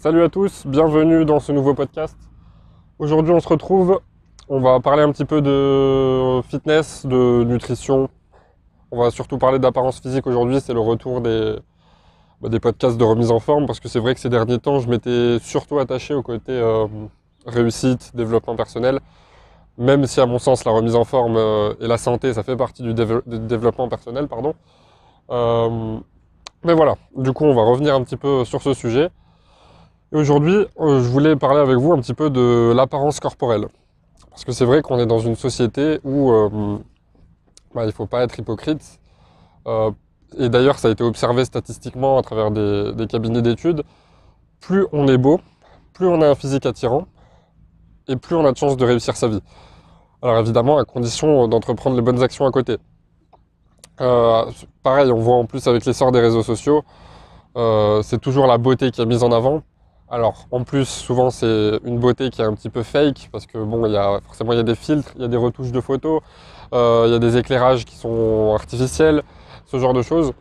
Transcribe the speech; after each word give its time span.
Salut 0.00 0.22
à 0.22 0.28
tous, 0.28 0.64
bienvenue 0.64 1.24
dans 1.24 1.40
ce 1.40 1.50
nouveau 1.50 1.74
podcast. 1.74 2.16
Aujourd'hui 3.00 3.32
on 3.32 3.40
se 3.40 3.48
retrouve, 3.48 4.00
on 4.48 4.60
va 4.60 4.78
parler 4.78 5.02
un 5.02 5.10
petit 5.10 5.24
peu 5.24 5.42
de 5.42 6.40
fitness, 6.42 7.04
de 7.04 7.42
nutrition. 7.42 8.08
On 8.92 9.00
va 9.00 9.10
surtout 9.10 9.38
parler 9.38 9.58
d'apparence 9.58 9.98
physique 9.98 10.28
aujourd'hui, 10.28 10.60
c'est 10.60 10.72
le 10.72 10.78
retour 10.78 11.20
des, 11.20 11.56
bah, 12.40 12.48
podcasts 12.62 12.96
de 12.96 13.02
remise 13.02 13.32
en 13.32 13.40
forme 13.40 13.66
parce 13.66 13.80
que 13.80 13.88
c'est 13.88 13.98
vrai 13.98 14.14
que 14.14 14.20
ces 14.20 14.28
derniers 14.28 14.60
temps 14.60 14.78
je 14.78 14.88
m'étais 14.88 15.40
surtout 15.40 15.80
attaché 15.80 16.14
au 16.14 16.22
côté 16.22 16.52
euh, 16.52 16.86
réussite, 17.44 18.14
développement 18.14 18.54
personnel. 18.54 19.00
Même 19.78 20.06
si 20.06 20.20
à 20.20 20.26
mon 20.26 20.38
sens 20.38 20.64
la 20.64 20.70
remise 20.70 20.94
en 20.94 21.04
forme 21.04 21.36
euh, 21.36 21.74
et 21.80 21.88
la 21.88 21.98
santé 21.98 22.32
ça 22.34 22.44
fait 22.44 22.56
partie 22.56 22.84
du, 22.84 22.94
développement 22.94 23.88
personnel, 23.88 24.28
pardon. 24.28 24.54
Euh, 25.30 25.98
mais 26.62 26.74
voilà, 26.74 26.94
du 27.16 27.32
coup 27.32 27.46
on 27.46 27.54
va 27.56 27.62
revenir 27.64 27.96
un 27.96 28.04
petit 28.04 28.16
peu 28.16 28.44
sur 28.44 28.62
ce 28.62 28.74
sujet. 28.74 29.10
Et 30.10 30.16
aujourd'hui, 30.16 30.66
euh, 30.80 31.02
je 31.02 31.08
voulais 31.08 31.36
parler 31.36 31.60
avec 31.60 31.76
vous 31.76 31.92
un 31.92 32.00
petit 32.00 32.14
peu 32.14 32.30
de 32.30 32.72
l'apparence 32.74 33.20
corporelle. 33.20 33.66
Parce 34.30 34.44
que 34.44 34.52
c'est 34.52 34.64
vrai 34.64 34.80
qu'on 34.80 34.98
est 34.98 35.06
dans 35.06 35.18
une 35.18 35.36
société 35.36 36.00
où 36.02 36.32
euh, 36.32 36.78
bah, 37.74 37.82
il 37.82 37.88
ne 37.88 37.92
faut 37.92 38.06
pas 38.06 38.22
être 38.22 38.38
hypocrite. 38.38 39.00
Euh, 39.66 39.90
et 40.38 40.48
d'ailleurs, 40.48 40.78
ça 40.78 40.88
a 40.88 40.90
été 40.92 41.04
observé 41.04 41.44
statistiquement 41.44 42.16
à 42.16 42.22
travers 42.22 42.50
des, 42.50 42.92
des 42.94 43.06
cabinets 43.06 43.42
d'études. 43.42 43.82
Plus 44.60 44.86
on 44.92 45.08
est 45.08 45.18
beau, 45.18 45.40
plus 45.92 46.06
on 46.06 46.22
a 46.22 46.28
un 46.28 46.34
physique 46.34 46.64
attirant, 46.64 47.06
et 48.08 48.16
plus 48.16 48.34
on 48.34 48.44
a 48.46 48.52
de 48.52 48.56
chances 48.56 48.76
de 48.76 48.84
réussir 48.84 49.14
sa 49.14 49.28
vie. 49.28 49.42
Alors 50.22 50.38
évidemment, 50.38 50.78
à 50.78 50.84
condition 50.84 51.48
d'entreprendre 51.48 51.96
les 51.96 52.02
bonnes 52.02 52.22
actions 52.22 52.46
à 52.46 52.50
côté. 52.50 52.78
pareil, 53.98 55.12
on 55.12 55.20
voit 55.20 55.36
en 55.36 55.44
plus 55.44 55.66
avec 55.66 55.84
l'essor 55.84 56.12
des 56.12 56.20
réseaux 56.20 56.42
sociaux, 56.42 56.82
c'est 58.02 58.20
toujours 58.20 58.46
la 58.46 58.58
beauté 58.58 58.90
qui 58.90 59.00
est 59.00 59.06
mise 59.06 59.22
en 59.22 59.30
avant. 59.30 59.62
Alors, 60.10 60.46
en 60.50 60.64
plus, 60.64 60.86
souvent, 60.86 61.28
c'est 61.28 61.80
une 61.84 61.98
beauté 61.98 62.30
qui 62.30 62.40
est 62.40 62.44
un 62.44 62.54
petit 62.54 62.70
peu 62.70 62.82
fake, 62.82 63.28
parce 63.30 63.44
que 63.44 63.58
bon, 63.58 63.84
il 63.84 63.92
y 63.92 63.96
a, 63.96 64.20
forcément, 64.24 64.52
il 64.52 64.56
y 64.56 64.60
a 64.60 64.62
des 64.62 64.74
filtres, 64.74 65.12
il 65.16 65.22
y 65.22 65.24
a 65.24 65.28
des 65.28 65.36
retouches 65.36 65.70
de 65.70 65.82
photos, 65.82 66.22
euh, 66.72 67.04
il 67.06 67.12
y 67.12 67.14
a 67.14 67.18
des 67.18 67.36
éclairages 67.36 67.84
qui 67.84 67.94
sont 67.94 68.54
artificiels, 68.54 69.22
ce 69.66 69.78
genre 69.78 69.92
de 69.92 70.00
choses. 70.00 70.32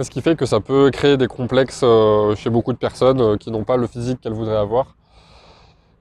Ce 0.00 0.10
qui 0.10 0.22
fait 0.22 0.36
que 0.36 0.44
ça 0.44 0.58
peut 0.58 0.90
créer 0.90 1.16
des 1.16 1.28
complexes 1.28 1.82
euh, 1.84 2.34
chez 2.34 2.50
beaucoup 2.50 2.72
de 2.72 2.78
personnes 2.78 3.20
euh, 3.20 3.36
qui 3.36 3.52
n'ont 3.52 3.64
pas 3.64 3.76
le 3.76 3.86
physique 3.86 4.20
qu'elles 4.20 4.32
voudraient 4.32 4.56
avoir. 4.56 4.96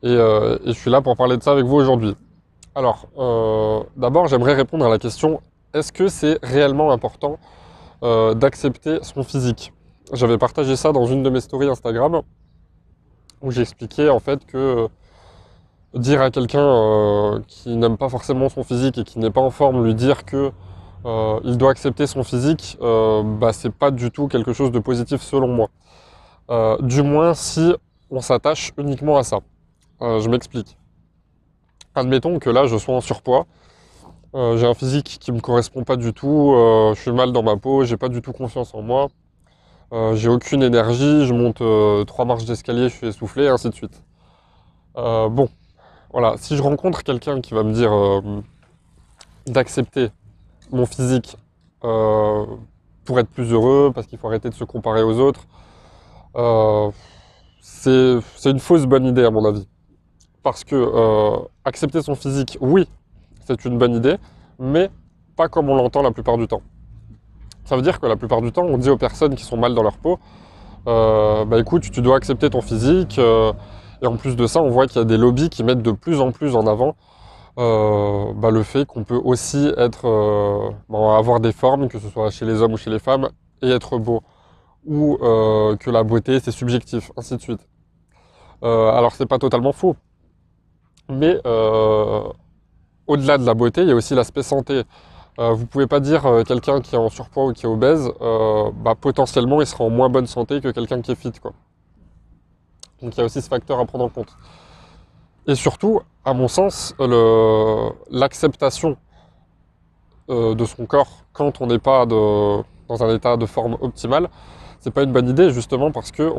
Et, 0.02 0.14
et, 0.14 0.68
je 0.68 0.74
suis 0.74 0.92
là 0.92 1.02
pour 1.02 1.16
parler 1.16 1.38
de 1.38 1.44
ça 1.44 1.52
avec 1.52 1.66
vous 1.66 1.76
aujourd'hui. 1.76 2.16
Alors, 2.76 3.08
d'abord, 3.98 4.28
j'aimerais 4.28 4.54
répondre 4.54 4.86
à 4.86 4.90
la 4.90 5.00
question, 5.00 5.42
est-ce 5.74 5.92
que 5.92 6.08
c'est 6.08 6.38
réellement 6.44 6.92
important 6.92 7.40
d'accepter 8.04 9.00
son 9.02 9.24
physique? 9.24 9.74
J'avais 10.14 10.38
partagé 10.38 10.76
ça 10.76 10.92
dans 10.92 11.08
une 11.08 11.24
de 11.24 11.32
mes 11.32 11.42
stories 11.42 11.68
Instagram 11.68 12.22
où 13.42 13.52
j'expliquais 13.52 14.10
en 14.10 14.20
fait 14.20 14.46
que 14.46 14.58
euh, 14.58 14.88
dire 15.94 16.22
à 16.22 16.32
quelqu'un 16.32 16.60
euh, 16.60 17.40
qui 17.48 17.76
n'aime 17.76 17.98
pas 17.98 18.10
forcément 18.10 18.50
son 18.50 18.64
physique 18.64 18.98
et 18.98 19.04
qui 19.04 19.20
n'est 19.20 19.32
pas 19.32 19.42
en 19.42 19.52
forme, 19.52 19.86
lui 19.86 19.96
dire 19.96 20.26
que 20.26 20.52
euh, 21.06 21.40
il 21.44 21.58
doit 21.58 21.72
accepter 21.72 22.08
son 22.08 22.24
physique, 22.24 22.78
bah, 22.82 23.54
c'est 23.54 23.74
pas 23.74 23.92
du 23.92 24.12
tout 24.12 24.28
quelque 24.28 24.54
chose 24.54 24.72
de 24.72 24.80
positif 24.80 25.22
selon 25.22 25.48
moi. 25.48 25.70
du 26.82 27.02
moins 27.04 27.34
si 27.34 27.74
on 28.10 28.22
s'attache 28.22 28.72
uniquement 28.78 29.18
à 29.18 29.24
ça. 29.24 29.40
je 30.02 30.28
m'explique. 30.30 30.78
Admettons 31.96 32.40
que 32.40 32.50
là 32.50 32.66
je 32.66 32.78
sois 32.78 32.96
en 32.96 33.02
surpoids, 33.02 33.46
j'ai 34.34 34.66
un 34.66 34.74
physique 34.74 35.18
qui 35.20 35.32
me 35.32 35.40
correspond 35.40 35.84
pas 35.84 35.96
du 35.96 36.14
tout, 36.14 36.54
je 36.96 37.00
suis 37.00 37.12
mal 37.12 37.32
dans 37.32 37.44
ma 37.44 37.58
peau, 37.58 37.86
j'ai 37.86 37.98
pas 37.98 38.10
du 38.10 38.22
tout 38.22 38.34
confiance 38.34 38.74
en 38.74 38.82
moi, 38.82 39.08
euh, 39.94 40.16
j'ai 40.16 40.28
aucune 40.28 40.64
énergie, 40.64 41.26
je 41.26 41.34
monte 41.34 41.62
euh, 41.62 42.04
trois 42.04 42.26
marches 42.26 42.46
d'escalier, 42.46 42.90
je 42.90 42.96
suis 42.96 43.08
essoufflé, 43.08 43.46
et 43.46 43.48
ainsi 43.48 43.70
de 43.70 43.74
suite. 43.76 44.04
Euh, 44.98 45.30
bon, 45.30 45.50
voilà, 46.12 46.36
si 46.38 46.58
je 46.58 46.62
rencontre 46.62 47.04
quelqu'un 47.04 47.40
qui 47.40 47.54
va 47.54 47.64
me 47.64 47.72
dire 47.72 47.92
d'accepter 49.46 50.10
mon 50.72 50.86
physique 50.86 51.38
pour 51.80 53.20
être 53.20 53.30
plus 53.30 53.54
heureux, 53.54 53.92
parce 53.94 54.08
qu'il 54.08 54.18
faut 54.18 54.28
arrêter 54.28 54.50
de 54.50 54.56
se 54.56 54.66
comparer 54.66 55.04
aux 55.04 55.20
autres, 55.20 55.48
c'est 57.62 58.50
une 58.50 58.60
fausse 58.60 58.86
bonne 58.86 59.06
idée 59.06 59.24
à 59.24 59.32
mon 59.32 59.46
avis. 59.46 59.68
Parce 60.44 60.64
que 60.64 61.48
accepter 61.64 62.02
son 62.02 62.16
physique, 62.16 62.58
oui, 62.60 62.88
c'est 63.46 63.64
une 63.66 63.78
bonne 63.78 63.96
idée, 63.96 64.18
mais 64.60 64.90
pas 65.36 65.48
comme 65.48 65.70
on 65.70 65.76
l'entend 65.76 66.02
la 66.02 66.12
plupart 66.12 66.38
du 66.38 66.48
temps. 66.48 66.62
Ça 67.68 67.76
veut 67.76 67.82
dire 67.82 68.00
que 68.00 68.06
la 68.06 68.16
plupart 68.16 68.42
du 68.42 68.54
temps, 68.54 68.64
on 68.64 68.78
dit 68.78 68.90
aux 68.90 68.98
personnes 68.98 69.36
qui 69.36 69.44
sont 69.44 69.58
mal 69.58 69.76
dans 69.76 69.84
leur 69.84 69.98
peau, 69.98 70.20
euh, 70.88 71.44
bah 71.44 71.60
écoute, 71.60 71.92
tu 71.92 72.02
dois 72.02 72.16
accepter 72.16 72.50
ton 72.50 72.62
physique. 72.62 73.20
Euh, 73.20 73.52
et 74.02 74.08
en 74.08 74.16
plus 74.16 74.38
de 74.38 74.48
ça, 74.48 74.62
on 74.62 74.70
voit 74.70 74.88
qu'il 74.88 75.00
y 75.00 75.02
a 75.02 75.04
des 75.04 75.18
lobbies 75.18 75.50
qui 75.50 75.66
mettent 75.66 75.82
de 75.82 75.92
plus 75.92 76.22
en 76.22 76.32
plus 76.32 76.56
en 76.56 76.66
avant 76.66 76.96
euh, 77.60 78.32
bah, 78.36 78.52
le 78.52 78.64
fait 78.64 78.86
qu'on 78.86 79.04
peut 79.04 79.20
aussi 79.22 79.70
être, 79.76 80.08
avoir 80.90 81.42
des 81.42 81.52
formes, 81.52 81.90
que 81.90 82.00
ce 82.00 82.08
soit 82.08 82.30
chez 82.30 82.46
les 82.46 82.62
hommes 82.62 82.72
ou 82.72 82.78
chez 82.78 82.90
les 82.90 83.00
femmes, 83.00 83.28
et 83.62 83.70
être 83.70 83.98
beau. 83.98 84.22
Ou 84.86 85.18
que 85.18 85.92
la 85.92 86.04
beauté, 86.04 86.40
c'est 86.40 86.52
subjectif, 86.52 87.12
ainsi 87.18 87.36
de 87.36 87.42
suite. 87.42 87.68
alors, 88.62 89.14
c'est 89.14 89.26
pas 89.26 89.40
totalement 89.40 89.74
faux. 89.74 89.98
Mais 91.10 91.38
au-delà 93.08 93.38
de 93.38 93.46
la 93.46 93.54
beauté, 93.56 93.82
il 93.82 93.90
y 93.90 93.92
a 93.92 93.96
aussi 93.96 94.16
l'aspect 94.16 94.44
santé. 94.44 94.84
Euh, 95.40 95.54
vous 95.54 95.68
pouvez 95.68 95.86
pas 95.86 96.00
dire 96.00 96.26
euh, 96.26 96.44
quelqu'un 96.44 96.82
qui 96.82 96.96
est 96.96 96.98
en 96.98 97.10
surpoids 97.10 97.46
ou 97.46 97.54
qui 97.54 97.66
est 97.66 97.70
obèse, 97.70 98.12
euh, 98.22 98.72
bah, 98.74 98.96
potentiellement 99.00 99.62
il 99.62 99.68
sera 99.68 99.84
en 99.84 99.92
moins 99.92 100.10
bonne 100.10 100.26
santé 100.26 100.62
que 100.62 100.70
quelqu'un 100.70 101.02
qui 101.02 101.12
est 101.12 101.16
fit. 101.16 101.32
Quoi. 101.32 101.52
Donc 103.02 103.16
il 103.16 103.20
y 103.20 103.22
a 103.22 103.26
aussi 103.26 103.42
ce 103.42 103.48
facteur 103.48 103.80
à 103.80 103.86
prendre 103.86 104.06
en 104.06 104.10
compte. 104.10 104.36
Et 105.46 105.54
surtout, 105.54 106.02
à 106.26 106.34
mon 106.34 106.48
sens, 106.48 106.94
l'acceptation 108.10 108.98
de 110.28 110.66
son 110.66 110.86
corps 110.86 111.24
quand 111.32 111.62
on 111.62 111.68
n'est 111.68 111.80
pas 111.80 112.06
dans 112.06 112.66
un 112.90 113.16
état 113.16 113.38
de 113.38 113.46
forme 113.46 113.78
optimale, 113.80 114.30
c'est 114.82 114.92
pas 114.92 115.04
une 115.04 115.14
bonne 115.14 115.30
idée 115.30 115.52
justement 115.52 115.90
parce 115.92 116.12
que 116.12 116.30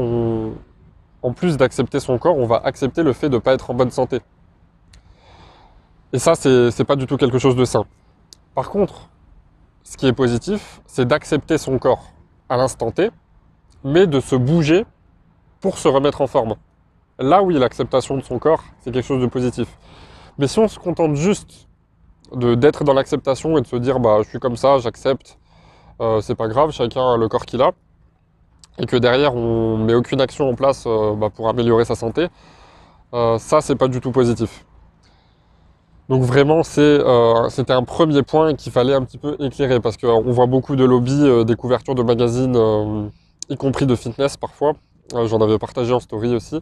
en 1.23 1.33
plus 1.33 1.57
d'accepter 1.57 2.01
son 2.01 2.19
corps, 2.19 2.37
on 2.37 2.47
va 2.47 2.57
accepter 2.57 3.03
le 3.03 3.15
fait 3.15 3.31
de 3.31 3.37
ne 3.37 3.41
pas 3.41 3.55
être 3.55 3.71
en 3.71 3.75
bonne 3.75 3.91
santé. 3.91 4.21
Et 6.13 6.19
ça, 6.19 6.35
c'est 6.35 6.85
pas 6.85 6.97
du 6.97 7.07
tout 7.07 7.17
quelque 7.17 7.39
chose 7.39 7.57
de 7.57 7.65
sain. 7.65 7.85
Par 8.59 8.71
contre, 8.71 9.09
ce 9.85 9.97
qui 9.97 10.09
est 10.09 10.13
positif, 10.13 10.81
c'est 10.85 11.07
d'accepter 11.07 11.59
son 11.59 11.79
corps 11.79 12.11
à 12.49 12.57
l'instant 12.57 12.91
T, 12.91 13.13
mais 13.85 14.09
de 14.09 14.19
se 14.19 14.35
bouger 14.35 14.85
pour 15.61 15.79
se 15.79 15.87
remettre 15.87 16.23
en 16.23 16.27
forme. 16.27 16.57
Là, 17.21 17.41
oui, 17.41 17.57
l'acceptation 17.57 18.17
de 18.17 18.23
son 18.23 18.41
corps, 18.41 18.65
c'est 18.81 18.91
quelque 18.91 19.07
chose 19.07 19.23
de 19.23 19.29
positif. 19.29 19.69
Mais 20.39 20.49
si 20.49 20.59
on 20.59 20.67
se 20.67 20.81
contente 20.81 21.15
juste 21.15 21.69
d'être 22.35 22.83
dans 22.83 22.95
l'acceptation 22.95 23.57
et 23.59 23.61
de 23.61 23.67
se 23.69 23.77
dire, 23.77 24.01
bah, 24.01 24.23
je 24.25 24.29
suis 24.29 24.41
comme 24.41 24.57
ça, 24.57 24.79
j'accepte, 24.79 25.39
euh, 26.01 26.21
c'est 26.21 26.35
pas 26.35 26.49
grave, 26.49 26.73
chacun 26.73 27.13
a 27.13 27.17
le 27.17 27.29
corps 27.29 27.47
qu'il 27.47 27.63
a, 27.63 27.71
et 28.79 28.87
que 28.87 28.97
derrière, 28.97 29.37
on 29.37 29.77
met 29.77 29.95
aucune 29.95 30.21
action 30.21 30.51
en 30.51 30.57
place 30.57 30.83
euh, 30.89 31.15
bah, 31.15 31.31
pour 31.31 31.49
améliorer 31.49 31.85
sa 31.85 31.95
santé, 31.95 32.27
euh, 33.15 33.39
ça, 33.39 33.61
c'est 33.61 33.77
pas 33.77 33.87
du 33.87 34.01
tout 34.01 34.11
positif. 34.11 34.65
Donc 36.09 36.23
vraiment, 36.23 36.63
euh, 36.79 37.49
c'était 37.51 37.73
un 37.75 37.83
premier 37.85 38.23
point 38.23 38.55
qu'il 38.55 38.73
fallait 38.73 38.95
un 38.95 39.05
petit 39.05 39.19
peu 39.19 39.37
éclairer 39.41 39.79
parce 39.79 39.99
qu'on 39.99 40.33
voit 40.33 40.47
beaucoup 40.47 40.75
de 40.75 40.85
lobbies, 40.85 41.13
euh, 41.23 41.45
des 41.45 41.55
couvertures 41.55 41.95
de 41.95 42.03
magazines, 42.03 42.57
euh, 42.57 43.09
y 43.51 43.57
compris 43.57 43.85
de 43.87 43.95
fitness 43.95 44.39
parfois. 44.39 44.73
J'en 45.13 45.41
avais 45.41 45.59
partagé 45.59 45.93
en 45.93 46.01
story 46.01 46.35
aussi. 46.35 46.61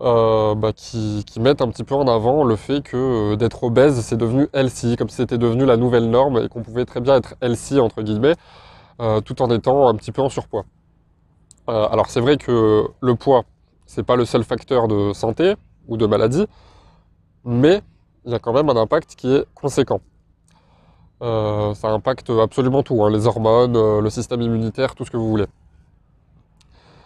Bah, 0.00 0.72
qui, 0.74 1.24
mettent 1.40 1.60
un 1.60 1.68
petit 1.68 1.82
peu 1.84 1.94
en 1.94 2.06
avant 2.06 2.44
le 2.44 2.56
fait 2.56 2.82
que 2.82 3.34
d'être 3.34 3.64
obèse, 3.64 4.00
c'est 4.00 4.16
devenu 4.16 4.48
healthy, 4.54 4.96
comme 4.96 5.08
si 5.08 5.16
c'était 5.16 5.38
devenu 5.38 5.64
la 5.66 5.76
nouvelle 5.76 6.08
norme 6.08 6.38
et 6.38 6.48
qu'on 6.48 6.62
pouvait 6.62 6.84
très 6.84 7.00
bien 7.00 7.16
être 7.16 7.34
healthy, 7.40 7.80
entre 7.80 8.02
guillemets, 8.02 8.34
tout 9.24 9.42
en 9.42 9.50
étant 9.50 9.88
un 9.88 9.94
petit 9.96 10.12
peu 10.12 10.22
en 10.22 10.28
surpoids. 10.28 10.64
alors 11.66 12.06
c'est 12.08 12.20
vrai 12.20 12.36
que 12.36 12.84
le 13.00 13.14
poids, 13.16 13.42
c'est 13.86 14.04
pas 14.04 14.16
le 14.16 14.24
seul 14.24 14.44
facteur 14.44 14.86
de 14.88 15.12
santé 15.12 15.54
ou 15.88 15.96
de 15.96 16.06
maladie, 16.06 16.46
mais 17.44 17.82
il 18.24 18.32
y 18.32 18.34
a 18.34 18.38
quand 18.38 18.52
même 18.52 18.68
un 18.68 18.76
impact 18.76 19.14
qui 19.16 19.34
est 19.34 19.44
conséquent. 19.54 20.00
Euh, 21.20 21.74
ça 21.74 21.88
impacte 21.88 22.30
absolument 22.30 22.82
tout, 22.82 23.02
hein, 23.02 23.10
les 23.10 23.26
hormones, 23.26 23.76
euh, 23.76 24.00
le 24.00 24.10
système 24.10 24.40
immunitaire, 24.40 24.94
tout 24.94 25.04
ce 25.04 25.10
que 25.10 25.16
vous 25.16 25.28
voulez. 25.28 25.46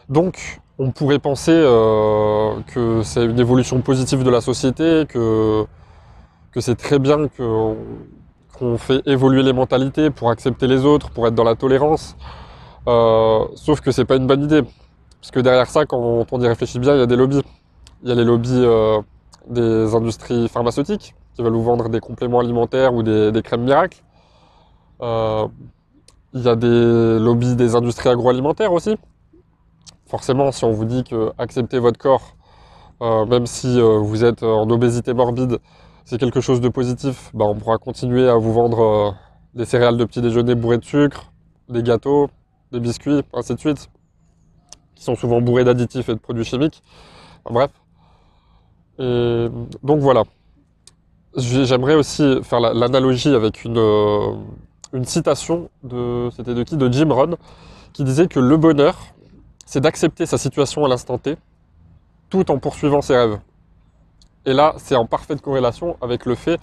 Donc, 0.08 0.60
on 0.78 0.90
pourrait 0.90 1.18
penser 1.18 1.52
euh, 1.54 2.60
que 2.74 3.02
c'est 3.02 3.24
une 3.24 3.38
évolution 3.38 3.80
positive 3.80 4.22
de 4.22 4.30
la 4.30 4.42
société, 4.42 5.06
que, 5.08 5.66
c'est 6.58 6.76
très 6.76 6.98
bien 6.98 7.28
qu'on 7.28 8.76
fait 8.76 9.02
évoluer 9.06 9.42
les 9.42 9.54
mentalités 9.54 10.10
pour 10.10 10.28
accepter 10.30 10.66
les 10.66 10.84
autres, 10.84 11.10
pour 11.10 11.26
être 11.26 11.34
dans 11.34 11.44
la 11.44 11.54
tolérance. 11.54 12.16
sauf 12.86 13.80
que 13.80 13.90
c'est 13.90 14.04
pas 14.04 14.16
une 14.16 14.26
bonne 14.26 14.42
idée. 14.42 14.62
Parce 15.20 15.30
que 15.30 15.40
derrière 15.40 15.70
ça, 15.70 15.86
quand 15.86 16.26
on 16.30 16.40
y 16.40 16.46
réfléchit 16.46 16.78
bien, 16.78 16.94
il 16.94 16.98
y 16.98 17.02
a 17.02 17.06
des 17.06 17.16
lobbies. 17.16 17.42
Il 18.02 18.08
y 18.10 18.12
a 18.12 18.14
les 18.14 18.24
lobbies 18.24 18.66
des 19.48 19.94
industries 19.94 20.48
pharmaceutiques 20.48 21.14
qui 21.34 21.42
veulent 21.42 21.52
vous 21.52 21.62
vendre 21.62 21.88
des 21.88 22.00
compléments 22.00 22.40
alimentaires 22.40 22.94
ou 22.94 23.02
des, 23.02 23.42
crèmes 23.42 23.64
miracles. 23.64 24.02
Euh, 25.00 25.48
il 26.34 26.42
y 26.42 26.48
a 26.48 26.56
des 26.56 27.18
lobbies 27.18 27.56
des 27.56 27.74
industries 27.74 28.08
agroalimentaires 28.08 28.72
aussi. 28.72 28.96
forcément, 30.06 30.52
si 30.52 30.64
on 30.64 30.72
vous 30.72 30.84
dit 30.84 31.04
que 31.04 31.32
accepter 31.38 31.78
votre 31.78 31.98
corps, 31.98 32.36
euh, 33.00 33.24
même 33.26 33.46
si 33.46 33.80
euh, 33.80 33.98
vous 33.98 34.24
êtes 34.24 34.42
en 34.42 34.68
obésité 34.70 35.14
morbide, 35.14 35.58
c'est 36.04 36.18
quelque 36.18 36.40
chose 36.40 36.60
de 36.60 36.68
positif, 36.68 37.30
bah, 37.34 37.46
on 37.46 37.54
pourra 37.54 37.78
continuer 37.78 38.28
à 38.28 38.36
vous 38.36 38.52
vendre 38.52 39.14
des 39.54 39.64
céréales 39.64 39.96
de 39.96 40.04
petit 40.04 40.20
déjeuner 40.20 40.54
bourrées 40.54 40.78
de 40.78 40.84
sucre, 40.84 41.32
des 41.68 41.82
gâteaux, 41.82 42.28
des 42.72 42.80
biscuits, 42.80 43.22
ainsi 43.32 43.54
de 43.54 43.60
suite, 43.60 43.88
qui 44.94 45.04
sont 45.04 45.14
souvent 45.14 45.40
bourrés 45.40 45.64
d'additifs 45.64 46.08
et 46.08 46.14
de 46.14 46.18
produits 46.18 46.44
chimiques. 46.44 46.82
bref. 47.44 47.70
Et 48.98 49.48
donc 49.82 50.00
voilà. 50.00 50.24
J'aimerais 51.36 51.94
aussi 51.94 52.40
faire 52.42 52.60
l'analogie 52.60 53.34
avec 53.34 53.64
une, 53.64 53.78
une 54.92 55.04
citation 55.04 55.70
de, 55.82 56.28
c'était 56.36 56.54
de 56.54 56.62
qui? 56.62 56.76
De 56.76 56.92
Jim 56.92 57.08
Rohn, 57.10 57.36
qui 57.92 58.04
disait 58.04 58.28
que 58.28 58.38
le 58.38 58.56
bonheur, 58.56 58.98
c'est 59.64 59.80
d'accepter 59.80 60.26
sa 60.26 60.36
situation 60.36 60.84
à 60.84 60.88
l'instant 60.88 61.18
T, 61.18 61.36
tout 62.28 62.50
en 62.50 62.58
poursuivant 62.58 63.00
ses 63.00 63.16
rêves. 63.16 63.38
Et 64.44 64.52
là, 64.52 64.74
c'est 64.76 64.96
en 64.96 65.06
parfaite 65.06 65.40
corrélation 65.40 65.96
avec 66.02 66.26
le 66.26 66.34
fait 66.34 66.60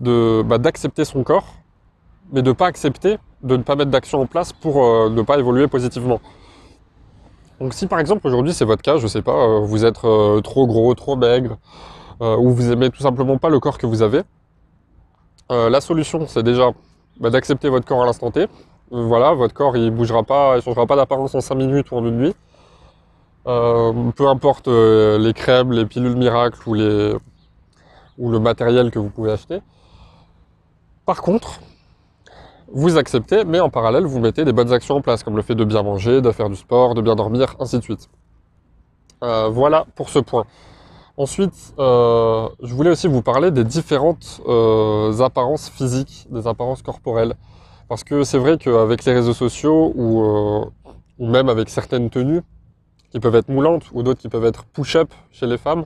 de, 0.00 0.42
bah, 0.44 0.58
d'accepter 0.58 1.04
son 1.04 1.22
corps, 1.22 1.54
mais 2.32 2.42
de 2.42 2.48
ne 2.48 2.54
pas 2.54 2.66
accepter 2.66 3.18
de 3.42 3.56
ne 3.56 3.62
pas 3.62 3.76
mettre 3.76 3.90
d'action 3.90 4.20
en 4.20 4.26
place 4.26 4.52
pour 4.52 4.84
euh, 4.84 5.10
ne 5.10 5.22
pas 5.22 5.38
évoluer 5.38 5.66
positivement. 5.66 6.20
Donc 7.60 7.74
si 7.74 7.86
par 7.86 8.00
exemple 8.00 8.26
aujourd'hui 8.26 8.52
c'est 8.54 8.64
votre 8.64 8.82
cas, 8.82 8.96
je 8.96 9.06
sais 9.06 9.22
pas, 9.22 9.44
euh, 9.44 9.60
vous 9.60 9.84
êtes 9.84 10.04
euh, 10.04 10.40
trop 10.40 10.66
gros, 10.66 10.94
trop 10.94 11.16
maigre, 11.16 11.58
ou 12.20 12.50
vous 12.50 12.70
aimez 12.70 12.90
tout 12.90 13.02
simplement 13.02 13.38
pas 13.38 13.48
le 13.48 13.60
corps 13.60 13.78
que 13.78 13.86
vous 13.86 14.02
avez, 14.02 14.22
la 15.48 15.80
solution 15.80 16.26
c'est 16.26 16.42
déjà 16.42 16.70
bah, 17.18 17.30
d'accepter 17.30 17.68
votre 17.70 17.86
corps 17.86 18.02
à 18.02 18.06
l'instant 18.06 18.30
T, 18.30 18.46
voilà, 18.90 19.32
votre 19.34 19.54
corps 19.54 19.76
il 19.76 19.90
bougera 19.90 20.22
pas, 20.22 20.56
il 20.56 20.62
changera 20.62 20.86
pas 20.86 20.96
d'apparence 20.96 21.34
en 21.34 21.40
5 21.40 21.54
minutes 21.54 21.90
ou 21.92 21.96
en 21.96 22.04
une 22.04 22.18
nuit. 22.18 22.34
Euh, 23.46 24.10
peu 24.12 24.28
importe 24.28 24.68
euh, 24.68 25.18
les 25.18 25.32
crèmes, 25.32 25.72
les 25.72 25.86
pilules 25.86 26.16
miracles 26.16 26.68
ou, 26.68 26.76
ou 28.18 28.30
le 28.30 28.38
matériel 28.38 28.90
que 28.90 28.98
vous 28.98 29.08
pouvez 29.08 29.32
acheter. 29.32 29.60
Par 31.06 31.22
contre, 31.22 31.60
vous 32.72 32.98
acceptez, 32.98 33.44
mais 33.44 33.60
en 33.60 33.70
parallèle, 33.70 34.04
vous 34.04 34.20
mettez 34.20 34.44
des 34.44 34.52
bonnes 34.52 34.72
actions 34.72 34.96
en 34.96 35.00
place, 35.00 35.22
comme 35.22 35.36
le 35.36 35.42
fait 35.42 35.54
de 35.54 35.64
bien 35.64 35.82
manger, 35.82 36.20
de 36.20 36.30
faire 36.30 36.48
du 36.48 36.56
sport, 36.56 36.94
de 36.94 37.02
bien 37.02 37.16
dormir, 37.16 37.56
ainsi 37.58 37.78
de 37.78 37.82
suite. 37.82 38.08
Euh, 39.22 39.48
voilà 39.48 39.86
pour 39.94 40.08
ce 40.08 40.18
point. 40.18 40.44
Ensuite, 41.16 41.74
je 41.76 42.74
voulais 42.74 42.90
aussi 42.90 43.06
vous 43.06 43.20
parler 43.20 43.50
des 43.50 43.64
différentes 43.64 44.40
apparences 45.20 45.68
physiques, 45.68 46.26
des 46.30 46.46
apparences 46.46 46.82
corporelles. 46.82 47.34
Parce 47.90 48.04
que 48.04 48.22
c'est 48.22 48.38
vrai 48.38 48.56
qu'avec 48.56 49.04
les 49.04 49.12
réseaux 49.12 49.34
sociaux 49.34 49.92
ou, 49.96 50.22
euh, 50.22 50.64
même 51.18 51.48
avec 51.48 51.68
certaines 51.68 52.08
tenues 52.08 52.40
qui 53.10 53.18
peuvent 53.18 53.34
être 53.34 53.48
moulantes 53.48 53.90
ou 53.92 54.04
d'autres 54.04 54.20
qui 54.20 54.28
peuvent 54.28 54.44
être 54.44 54.64
push-up 54.64 55.12
chez 55.32 55.48
les 55.48 55.58
femmes, 55.58 55.84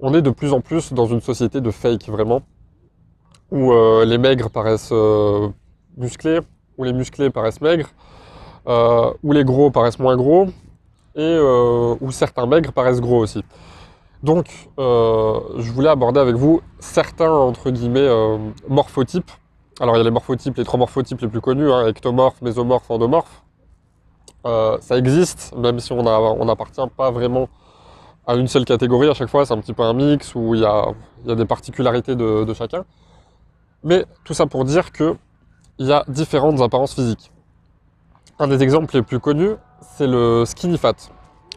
on 0.00 0.12
est 0.12 0.20
de 0.20 0.28
plus 0.28 0.52
en 0.52 0.60
plus 0.60 0.92
dans 0.92 1.06
une 1.06 1.22
société 1.22 1.62
de 1.62 1.70
fake 1.70 2.10
vraiment, 2.10 2.42
où 3.50 3.72
euh, 3.72 4.04
les 4.04 4.18
maigres 4.18 4.50
paraissent 4.50 4.90
euh, 4.92 5.48
musclés, 5.96 6.40
où 6.78 6.84
les 6.84 6.92
musclés 6.92 7.30
paraissent 7.30 7.60
maigres, 7.60 7.88
où 8.66 9.32
les 9.32 9.44
gros 9.44 9.70
paraissent 9.70 9.98
moins 9.98 10.16
gros, 10.16 10.48
et 11.16 11.38
où 12.00 12.10
certains 12.10 12.46
maigres 12.46 12.72
paraissent 12.72 13.00
gros 13.00 13.18
aussi. 13.18 13.44
Donc, 14.22 14.68
je 14.78 15.72
voulais 15.72 15.88
aborder 15.88 16.20
avec 16.20 16.36
vous 16.36 16.60
certains, 16.78 17.32
entre 17.32 17.70
guillemets, 17.70 18.08
morphotypes 18.68 19.30
alors 19.80 19.96
il 19.96 19.98
y 19.98 20.00
a 20.02 20.04
les 20.04 20.10
morphotypes, 20.10 20.58
les 20.58 20.64
trois 20.64 20.78
morphotypes 20.78 21.20
les 21.22 21.28
plus 21.28 21.40
connus, 21.40 21.72
hein, 21.72 21.88
ectomorphes, 21.88 22.42
mésomorphes, 22.42 22.90
endomorphes. 22.90 23.42
Euh, 24.44 24.76
ça 24.80 24.98
existe, 24.98 25.54
même 25.56 25.80
si 25.80 25.92
on 25.92 26.02
n'appartient 26.44 26.86
pas 26.96 27.10
vraiment 27.10 27.48
à 28.26 28.34
une 28.34 28.46
seule 28.46 28.66
catégorie 28.66 29.08
à 29.08 29.14
chaque 29.14 29.30
fois, 29.30 29.46
c'est 29.46 29.54
un 29.54 29.58
petit 29.58 29.72
peu 29.72 29.82
un 29.82 29.94
mix 29.94 30.34
où 30.34 30.54
il 30.54 30.60
y 30.60 30.66
a, 30.66 30.92
des 31.24 31.46
particularités 31.46 32.14
de, 32.14 32.52
chacun. 32.52 32.84
Mais 33.82 34.04
tout 34.24 34.34
ça 34.34 34.44
pour 34.44 34.66
dire 34.66 34.92
qu'il 35.80 35.88
y 35.88 35.92
a 35.94 36.04
différentes 36.08 36.60
apparences 36.60 36.92
physiques. 36.92 37.32
Un 38.38 38.48
des 38.48 38.62
exemples 38.62 38.94
les 38.94 39.00
plus 39.00 39.18
connus, 39.18 39.54
c'est 39.96 40.06
le 40.06 40.44
skinny 40.44 40.76
fat. 40.76 40.92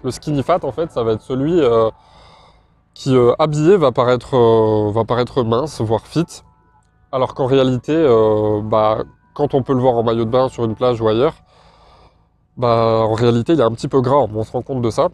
Le 0.02 0.12
skinny 0.12 0.44
fat, 0.44 0.60
en 0.64 0.72
fait, 0.72 0.90
ça 0.92 1.04
va 1.04 1.12
être 1.12 1.22
celui 1.22 1.60
euh, 1.60 1.90
qui, 2.94 3.14
euh, 3.14 3.34
habillé, 3.38 3.75
va 3.75 3.92
paraître, 3.92 4.38
va 4.94 5.04
paraître 5.04 5.44
mince, 5.44 5.81
voire 5.81 6.08
fit, 6.08 6.42
alors 7.12 7.34
qu'en 7.34 7.48
réalité, 7.48 7.94
euh, 7.94 8.62
bah, 8.62 9.00
quand 9.34 9.54
on 9.56 9.62
peut 9.62 9.74
le 9.74 9.81
voir 9.81 9.96
en 9.96 10.04
maillot 10.04 10.24
de 10.24 10.30
bain 10.30 10.48
sur 10.48 10.64
une 10.64 10.75
plage 10.75 11.02
ou 11.02 11.10
ailleurs, 11.10 11.36
bah, 12.56 13.04
en 13.06 13.16
réalité, 13.16 13.52
il 13.54 13.60
est 13.60 13.64
un 13.64 13.72
petit 13.72 13.90
peu 13.90 14.00
gras. 14.00 14.25
On 14.34 14.44
se 14.46 14.54
rend 14.54 14.62
compte 14.62 14.81
de 14.81 14.90
ça. 14.90 15.10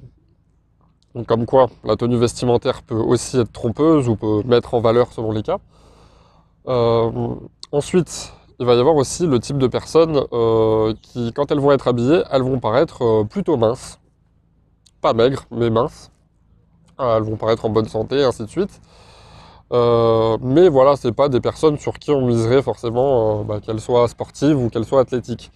Donc, 1.16 1.26
comme 1.26 1.48
quoi, 1.48 1.66
la 1.84 1.96
tenue 1.96 2.18
vestimentaire 2.18 2.84
peut 2.84 2.94
aussi 2.94 3.40
être 3.40 3.52
trompeuse 3.52 4.08
ou 4.08 4.16
peut 4.16 4.44
mettre 4.46 4.76
en 4.76 4.82
valeur 4.82 5.12
selon 5.14 5.32
les 5.32 5.42
cas. 5.42 5.58
Euh, 6.68 7.34
ensuite, 7.72 8.34
il 8.60 8.66
va 8.66 8.76
y 8.76 8.80
avoir 8.80 8.96
aussi 8.96 9.26
le 9.26 9.40
type 9.40 9.58
de 9.58 9.68
personnes 9.68 10.22
euh, 10.34 10.94
qui, 11.02 11.32
quand 11.34 11.52
elles 11.52 11.60
vont 11.60 11.72
être 11.72 11.88
habillées, 11.88 12.24
elles 12.32 12.44
vont 12.44 12.60
paraître 12.60 13.24
plutôt 13.24 13.58
minces. 13.58 14.00
Pas 15.02 15.14
maigres, 15.14 15.46
mais 15.52 15.70
minces. 15.70 16.12
elles 17.00 17.24
vont 17.24 17.38
paraître 17.38 17.66
en 17.66 17.70
bonne 17.70 17.88
santé, 17.88 18.24
ainsi 18.24 18.44
de 18.44 18.50
suite. 18.50 18.82
Euh, 19.72 20.38
mais 20.42 20.68
voilà, 20.70 20.96
c'est 20.96 21.12
pas 21.12 21.30
des 21.30 21.42
personnes 21.42 21.78
sur 21.78 22.00
qui 22.00 22.12
on 22.12 22.26
miserait 22.26 22.62
forcément, 22.62 23.42
euh, 23.42 23.44
bah, 23.44 23.60
qu'elles 23.60 23.82
soient 23.82 24.08
sportives 24.08 24.58
ou 24.58 24.70
qu'elles 24.70 24.86
soient 24.86 25.02
athlétiques. 25.02 25.52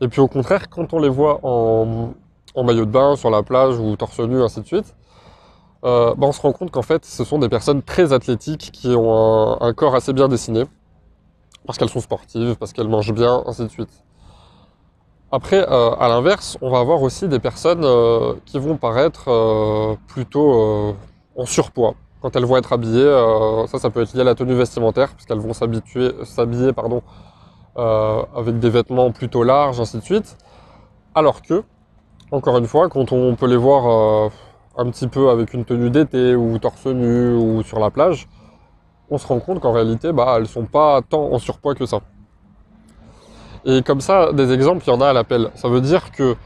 Et 0.00 0.08
puis 0.08 0.20
au 0.20 0.28
contraire, 0.28 0.70
quand 0.70 0.94
on 0.94 0.98
les 0.98 1.10
voit 1.10 1.40
en, 1.42 2.14
maillot 2.56 2.86
de 2.86 2.90
bain, 2.90 3.16
sur 3.16 3.30
la 3.30 3.42
plage 3.42 3.78
ou 3.78 3.96
torse 3.96 4.20
nu, 4.20 4.42
ainsi 4.42 4.60
de 4.62 4.66
suite, 4.66 4.94
euh, 5.84 6.14
bah, 6.16 6.26
on 6.28 6.32
se 6.32 6.40
rend 6.40 6.52
compte 6.52 6.70
qu'en 6.70 6.82
fait, 6.82 7.04
ce 7.04 7.24
sont 7.24 7.38
des 7.38 7.48
personnes 7.48 7.82
très 7.82 8.12
athlétiques 8.12 8.70
qui 8.72 8.88
ont 8.88 9.60
un, 9.60 9.72
corps 9.74 9.94
assez 9.94 10.12
bien 10.12 10.28
dessiné, 10.28 10.64
parce 11.66 11.78
qu'elles 11.78 11.88
sont 11.88 12.00
sportives, 12.00 12.56
parce 12.56 12.72
qu'elles 12.72 12.88
mangent 12.88 13.12
bien, 13.12 13.42
ainsi 13.46 13.62
de 13.62 13.68
suite. 13.68 14.04
Après, 15.32 15.64
à 15.64 16.08
l'inverse, 16.08 16.58
on 16.60 16.70
va 16.70 16.80
avoir 16.80 17.02
aussi 17.02 17.28
des 17.28 17.38
personnes 17.38 17.86
qui 18.46 18.58
vont 18.58 18.76
paraître 18.76 19.96
plutôt 20.08 20.96
en 21.36 21.46
surpoids 21.46 21.94
quand 22.20 22.36
elles 22.36 22.44
vont 22.44 22.56
être 22.56 22.72
habillées, 22.72 23.02
euh, 23.02 23.66
ça, 23.66 23.78
ça 23.78 23.90
peut 23.90 24.02
être 24.02 24.12
lié 24.14 24.20
à 24.20 24.24
la 24.24 24.34
tenue 24.34 24.54
vestimentaire, 24.54 25.14
puisqu'elles 25.14 25.38
vont 25.38 25.54
s'habiller 25.54 26.72
pardon, 26.72 27.02
euh, 27.78 28.22
avec 28.36 28.58
des 28.58 28.70
vêtements 28.70 29.10
plutôt 29.10 29.42
larges, 29.42 29.80
ainsi 29.80 29.96
de 29.96 30.02
suite. 30.02 30.36
Alors 31.14 31.42
que, 31.42 31.62
encore 32.30 32.58
une 32.58 32.66
fois, 32.66 32.88
quand 32.88 33.12
on 33.12 33.34
peut 33.36 33.46
les 33.46 33.56
voir 33.56 34.26
euh, 34.26 34.28
un 34.76 34.90
petit 34.90 35.08
peu 35.08 35.30
avec 35.30 35.54
une 35.54 35.64
tenue 35.64 35.90
d'été, 35.90 36.34
ou 36.34 36.58
torse 36.58 36.86
nu, 36.86 37.34
ou 37.34 37.62
sur 37.62 37.78
la 37.78 37.90
plage, 37.90 38.28
on 39.10 39.18
se 39.18 39.26
rend 39.26 39.40
compte 39.40 39.60
qu'en 39.60 39.72
réalité, 39.72 40.12
bah, 40.12 40.36
elles 40.36 40.46
sont 40.46 40.64
pas 40.64 41.02
tant 41.02 41.32
en 41.32 41.38
surpoids 41.38 41.74
que 41.74 41.86
ça. 41.86 42.00
Et 43.64 43.82
comme 43.82 44.00
ça, 44.00 44.32
des 44.32 44.52
exemples, 44.52 44.84
il 44.86 44.90
y 44.90 44.92
en 44.92 45.00
a 45.00 45.08
à 45.08 45.12
l'appel. 45.12 45.50
Ça 45.54 45.68
veut 45.68 45.80
dire 45.80 46.12
que 46.12 46.36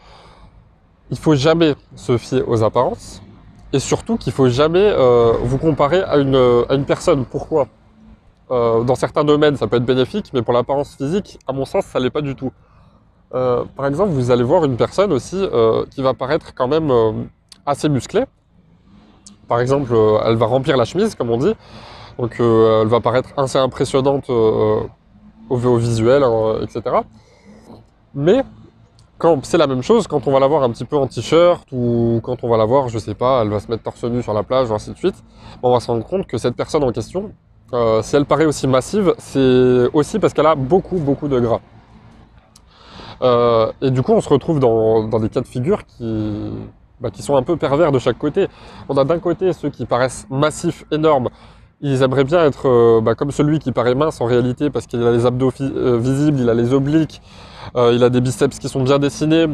il 1.11 1.18
faut 1.18 1.35
jamais 1.35 1.75
se 1.94 2.16
fier 2.16 2.42
aux 2.49 2.62
apparences, 2.64 3.23
et 3.73 3.78
surtout 3.78 4.16
qu'il 4.16 4.33
faut 4.33 4.49
jamais 4.49 4.88
euh, 4.90 5.35
vous 5.42 5.59
comparer 5.59 6.02
à 6.02 6.16
une, 6.16 6.64
à 6.68 6.75
une 6.75 6.87
personne. 6.87 7.25
Pourquoi? 7.26 7.68
Euh, 8.50 8.83
Dans 8.85 8.94
certains 8.94 9.25
domaines, 9.25 9.56
ça 9.56 9.66
peut 9.66 9.76
être 9.76 9.85
bénéfique, 9.85 10.30
mais 10.33 10.42
pour 10.42 10.54
l'apparence 10.54 10.97
physique, 10.97 11.38
à 11.47 11.52
mon 11.52 11.66
sens, 11.66 11.85
ça 11.85 11.99
ne 11.99 12.04
l'est 12.04 12.11
pas 12.11 12.23
du 12.23 12.35
tout. 12.35 12.52
Euh, 13.35 13.64
par 13.76 13.87
exemple, 13.87 14.11
vous 14.11 14.30
allez 14.30 14.42
voir 14.42 14.64
une 14.64 14.76
personne 14.76 15.12
aussi 15.12 15.47
qui 15.90 16.02
va 16.02 16.14
paraître 16.14 16.54
quand 16.54 16.68
même 16.68 16.90
assez 17.66 17.88
musclée. 17.88 18.25
Par 19.47 19.61
exemple, 19.61 19.94
elle 20.25 20.37
va 20.37 20.47
remplir 20.47 20.76
la 20.76 20.85
chemise, 20.87 21.14
comme 21.14 21.30
on 21.30 21.37
dit. 21.37 21.54
Donc, 22.18 22.37
elle 22.38 22.88
va 22.88 23.00
paraître 23.00 23.30
assez 23.37 23.59
impressionnante 23.59 24.30
au, 24.30 24.87
au, 25.49 25.76
visuel, 25.76 26.23
hein, 26.23 26.61
etc. 26.62 26.97
Mais 28.14 28.42
c'est 29.42 29.59
la 29.59 29.66
même 29.66 29.83
chose 29.83 30.06
quand 30.06 30.26
on 30.26 30.33
va 30.33 30.40
la 30.40 30.47
voir 30.47 30.62
un 30.62 30.71
petit 30.71 30.85
peu 30.85 30.97
en 30.97 31.06
t-shirt 31.06 31.66
ou 31.73 32.21
quand 32.23 32.44
on 32.44 32.49
va 32.49 32.56
la 32.56 32.64
voir, 32.64 32.88
je 32.88 32.99
sais 32.99 33.14
pas, 33.14 33.42
elle 33.42 33.49
va 33.49 33.61
se 33.61 33.71
mettre 33.71 33.83
torse 33.83 34.04
nu 34.04 34.23
sur 34.23 34.35
la 34.35 34.42
plage, 34.42 34.71
ainsi 34.71 34.90
de 34.90 34.97
suite, 34.97 35.14
on 35.62 35.73
va 35.73 35.80
se 35.80 35.87
rendre 35.87 36.04
compte 36.04 36.26
que 36.26 36.37
cette 36.37 36.54
personne 36.54 36.85
en 36.85 36.92
question, 36.92 37.33
euh, 37.73 38.02
si 38.02 38.16
elle 38.16 38.26
paraît 38.26 38.44
aussi 38.44 38.66
massive, 38.66 39.14
c'est 39.18 39.88
aussi 39.92 40.18
parce 40.18 40.35
qu'elle 40.35 40.47
a 40.47 40.54
beaucoup, 40.54 40.99
beaucoup 40.99 41.28
de 41.28 41.40
gras. 41.40 41.61
Euh, 43.23 43.73
et 43.80 43.90
du 43.90 44.02
coup, 44.02 44.12
on 44.12 44.21
se 44.21 44.28
retrouve 44.28 44.61
dans, 44.61 45.09
des 45.18 45.28
cas 45.30 45.40
de 45.40 45.47
figure 45.47 45.83
bah, 47.00 47.11
qui 47.11 47.23
sont 47.23 47.37
un 47.37 47.42
peu 47.42 47.56
pervers 47.56 47.92
de 47.92 47.99
chaque 47.99 48.18
côté. 48.18 48.49
On 48.88 48.97
a 48.97 49.04
d'un 49.04 49.18
côté 49.18 49.52
ceux 49.52 49.71
qui 49.71 49.87
paraissent 49.87 50.26
massifs, 50.28 50.85
énormes, 50.90 51.30
ils 51.81 52.02
aimeraient 52.02 52.25
bien 52.25 52.45
être 52.45 52.69
euh, 52.69 53.00
bah, 53.00 53.14
comme 53.14 53.31
celui 53.31 53.59
qui 53.59 53.73
paraît 53.73 53.95
mince 53.95 54.21
en 54.21 54.26
réalité 54.26 54.71
parce 54.71 54.87
qu'il 54.87 55.02
a 55.02 55.12
les 55.12 55.26
abdos 55.26 55.52
visibles, 55.99 56.40
il 56.40 56.49
a 56.49 56.54
les 56.54 56.73
obliques, 56.73 57.21
euh, 57.76 57.93
il 57.95 58.04
a 58.04 58.11
des 58.11 58.21
biceps 58.21 58.59
qui 58.59 58.69
sont 58.69 58.83
bien 58.83 58.99
dessinés, 58.99 59.47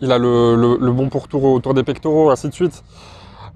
il 0.00 0.12
a 0.12 0.18
le, 0.18 0.92
bon 0.92 1.08
pourtour 1.08 1.44
autour 1.44 1.74
des 1.74 1.82
pectoraux, 1.82 2.30
ainsi 2.30 2.48
de 2.48 2.54
suite. 2.54 2.82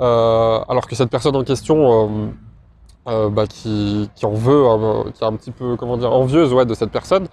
Euh, 0.00 0.60
alors 0.68 0.86
que 0.86 0.94
cette 0.94 1.10
personne 1.10 1.36
en 1.36 1.44
question, 1.44 2.32
euh, 3.08 3.28
bah, 3.30 3.46
qui, 3.46 4.08
en 4.22 4.32
veut, 4.32 4.64
qui 5.14 5.24
est 5.24 5.26
un 5.26 5.34
petit 5.34 5.50
peu, 5.50 5.76
comment 5.76 5.96
dire, 5.96 6.12
envieuse 6.12 6.52
ouais, 6.52 6.66
de 6.66 6.74
cette 6.74 6.90
personne, 6.90 7.26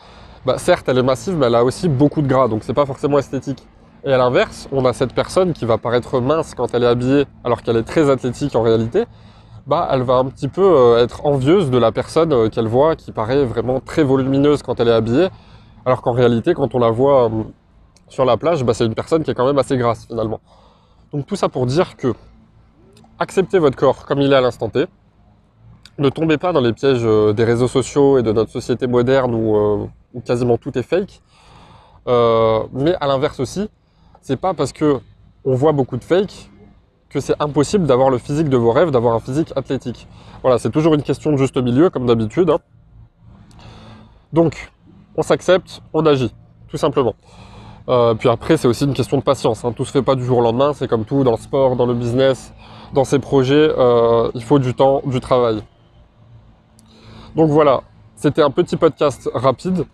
bah, 0.45 0.57
certes 0.57 0.87
elle 0.87 0.97
est 0.97 1.03
massive, 1.03 1.35
mais 1.37 1.47
elle 1.47 1.55
a 1.55 1.63
aussi 1.63 1.89
beaucoup 1.89 2.21
de 2.21 2.27
gras, 2.27 2.47
donc 2.47 2.63
c'est 2.63 2.73
pas 2.73 2.85
forcément 2.85 3.17
esthétique. 3.17 3.67
Et 4.03 4.13
à 4.13 4.17
l'inverse, 4.17 4.67
on 4.71 4.85
a 4.85 4.93
cette 4.93 5.13
personne 5.13 5.53
qui 5.53 5.65
va 5.65 5.79
paraître 5.79 6.19
mince 6.19 6.53
quand 6.53 6.73
elle 6.73 6.83
est 6.83 6.87
habillée, 6.87 7.25
alors 7.43 7.63
qu'elle 7.63 7.77
est 7.77 7.83
très 7.83 8.09
athlétique 8.09 8.55
en 8.55 8.61
réalité. 8.61 9.05
Bah, 9.67 9.89
elle 9.91 10.03
va 10.03 10.17
un 10.17 10.25
petit 10.25 10.47
peu 10.47 10.61
euh, 10.61 11.03
être 11.03 11.25
envieuse 11.25 11.71
de 11.71 11.79
la 11.79 11.91
personne 11.91 12.31
euh, 12.31 12.49
qu'elle 12.49 12.67
voit 12.67 12.95
qui 12.95 13.11
paraît 13.11 13.43
vraiment 13.45 13.79
très 13.79 14.03
volumineuse 14.03 14.61
quand 14.61 14.79
elle 14.79 14.89
est 14.89 14.93
habillée, 14.93 15.29
alors 15.85 16.03
qu'en 16.03 16.11
réalité, 16.11 16.53
quand 16.53 16.75
on 16.75 16.79
la 16.79 16.91
voit 16.91 17.25
euh, 17.25 17.43
sur 18.07 18.25
la 18.25 18.37
plage, 18.37 18.63
bah, 18.63 18.75
c'est 18.75 18.85
une 18.85 18.93
personne 18.93 19.23
qui 19.23 19.31
est 19.31 19.33
quand 19.33 19.47
même 19.47 19.57
assez 19.57 19.75
grasse 19.75 20.05
finalement. 20.05 20.39
Donc 21.11 21.25
tout 21.25 21.35
ça 21.35 21.49
pour 21.49 21.65
dire 21.65 21.97
que 21.97 22.13
acceptez 23.17 23.57
votre 23.57 23.75
corps 23.75 24.05
comme 24.05 24.21
il 24.21 24.31
est 24.31 24.35
à 24.35 24.41
l'instant 24.41 24.69
T. 24.69 24.85
Ne 25.97 26.09
tombez 26.09 26.37
pas 26.37 26.51
dans 26.51 26.61
les 26.61 26.73
pièges 26.73 27.03
des 27.03 27.43
réseaux 27.43 27.69
sociaux 27.69 28.19
et 28.19 28.23
de 28.23 28.31
notre 28.33 28.51
société 28.51 28.85
moderne 28.85 29.33
où, 29.33 29.89
quasiment 30.25 30.57
tout 30.57 30.77
est 30.77 30.83
fake. 30.83 31.21
mais 32.05 32.95
à 32.99 33.07
l'inverse 33.07 33.39
aussi, 33.39 33.69
c'est 34.21 34.35
pas 34.35 34.53
parce 34.53 34.73
que 34.73 34.99
on 35.45 35.55
voit 35.55 35.71
beaucoup 35.71 35.95
de 35.95 36.03
fake 36.03 36.51
que 37.15 37.21
c'est 37.21 37.41
impossible 37.41 37.87
d'avoir 37.87 38.09
le 38.09 38.17
physique 38.17 38.49
de 38.49 38.57
vos 38.57 38.73
rêves, 38.73 38.91
d'avoir 38.91 39.15
un 39.15 39.21
physique 39.21 39.53
athlétique. 39.55 40.05
Voilà, 40.41 40.59
c'est 40.59 40.69
toujours 40.69 40.95
une 40.95 41.01
question 41.01 41.31
de 41.31 41.37
juste 41.37 41.55
milieu, 41.55 41.89
comme 41.89 42.05
d'habitude. 42.05 42.49
Hein. 42.49 42.59
Donc, 44.33 44.69
on 45.15 45.21
s'accepte, 45.21 45.81
on 45.93 46.05
agit, 46.05 46.33
tout 46.67 46.75
simplement. 46.75 47.15
Euh, 47.87 48.15
puis 48.15 48.27
après, 48.27 48.57
c'est 48.57 48.67
aussi 48.67 48.83
une 48.83 48.93
question 48.93 49.17
de 49.17 49.23
patience. 49.23 49.63
Hein. 49.63 49.71
Tout 49.71 49.85
se 49.85 49.91
fait 49.91 50.01
pas 50.01 50.15
du 50.15 50.25
jour 50.25 50.39
au 50.39 50.41
lendemain, 50.41 50.73
c'est 50.73 50.89
comme 50.89 51.05
tout 51.05 51.23
dans 51.23 51.31
le 51.31 51.37
sport, 51.37 51.77
dans 51.77 51.85
le 51.85 51.93
business, 51.93 52.53
dans 52.93 53.05
ces 53.05 53.19
projets, 53.19 53.71
euh, 53.77 54.29
il 54.35 54.43
faut 54.43 54.59
du 54.59 54.73
temps, 54.73 55.01
du 55.05 55.21
travail. 55.21 55.63
Donc 57.37 57.49
voilà, 57.49 57.79
c'était 58.17 58.41
un 58.41 58.51
petit 58.51 58.75
podcast 58.75 59.29
rapide 59.33 59.85